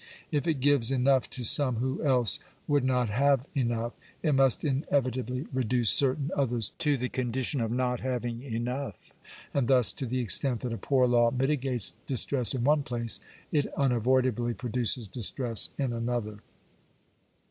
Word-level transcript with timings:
If 0.31 0.47
it 0.47 0.61
gives 0.61 0.89
enough 0.89 1.29
to 1.29 1.43
some 1.43 1.75
who 1.75 2.01
else 2.03 2.39
would 2.67 2.83
not 2.83 3.11
have 3.11 3.45
enough, 3.53 3.93
it 4.23 4.33
must 4.33 4.65
inevitably 4.65 5.45
reduce 5.53 5.91
cer 5.91 6.15
tain 6.15 6.31
others 6.35 6.69
to 6.79 6.97
the 6.97 7.07
condition 7.07 7.61
of 7.61 7.69
not 7.69 7.99
having 7.99 8.41
enough. 8.41 9.13
And 9.53 9.67
thus, 9.67 9.93
to 9.93 10.07
the 10.07 10.17
extent 10.17 10.61
that 10.61 10.73
a 10.73 10.77
poor 10.79 11.05
law 11.05 11.29
mitigates 11.29 11.93
distress 12.07 12.55
in 12.55 12.63
one 12.63 12.81
place, 12.81 13.19
it 13.51 13.71
unavoidably 13.75 14.55
produces 14.55 15.05
distress 15.07 15.69
in 15.77 15.93
another. 15.93 16.39